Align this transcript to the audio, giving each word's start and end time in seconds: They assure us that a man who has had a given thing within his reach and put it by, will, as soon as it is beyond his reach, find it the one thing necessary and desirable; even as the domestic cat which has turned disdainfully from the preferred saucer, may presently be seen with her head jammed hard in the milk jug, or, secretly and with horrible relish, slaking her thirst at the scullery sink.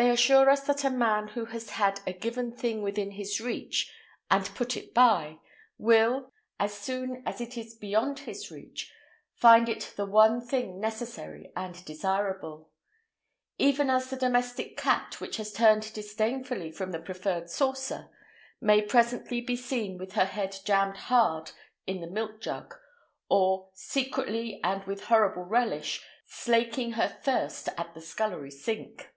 They 0.00 0.10
assure 0.10 0.48
us 0.48 0.60
that 0.68 0.84
a 0.84 0.90
man 0.90 1.26
who 1.26 1.46
has 1.46 1.70
had 1.70 2.02
a 2.06 2.12
given 2.12 2.52
thing 2.54 2.82
within 2.82 3.10
his 3.10 3.40
reach 3.40 3.92
and 4.30 4.44
put 4.54 4.76
it 4.76 4.94
by, 4.94 5.40
will, 5.76 6.32
as 6.60 6.72
soon 6.72 7.20
as 7.26 7.40
it 7.40 7.58
is 7.58 7.74
beyond 7.74 8.20
his 8.20 8.48
reach, 8.48 8.92
find 9.34 9.68
it 9.68 9.94
the 9.96 10.06
one 10.06 10.40
thing 10.40 10.78
necessary 10.78 11.50
and 11.56 11.84
desirable; 11.84 12.70
even 13.58 13.90
as 13.90 14.08
the 14.08 14.16
domestic 14.16 14.76
cat 14.76 15.20
which 15.20 15.36
has 15.38 15.52
turned 15.52 15.92
disdainfully 15.92 16.70
from 16.70 16.92
the 16.92 17.00
preferred 17.00 17.50
saucer, 17.50 18.08
may 18.60 18.80
presently 18.80 19.40
be 19.40 19.56
seen 19.56 19.98
with 19.98 20.12
her 20.12 20.26
head 20.26 20.56
jammed 20.64 20.96
hard 20.96 21.50
in 21.88 22.00
the 22.00 22.06
milk 22.06 22.40
jug, 22.40 22.72
or, 23.28 23.68
secretly 23.74 24.60
and 24.62 24.84
with 24.84 25.06
horrible 25.06 25.42
relish, 25.42 26.06
slaking 26.24 26.92
her 26.92 27.08
thirst 27.08 27.68
at 27.76 27.94
the 27.94 28.00
scullery 28.00 28.52
sink. 28.52 29.12